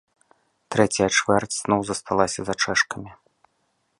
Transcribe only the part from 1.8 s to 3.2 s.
засталася за чэшкамі.